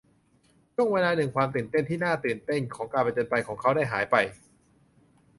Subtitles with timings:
[0.75, 4.15] ช่วงเวลาหนึ่งความตื่นเต้นที่น่าตื่นเต้นของการผจญภัยของเขาได้หายไป